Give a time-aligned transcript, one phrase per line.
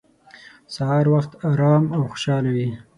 [0.73, 2.67] سهار وخت ارام او خوشحاله وي.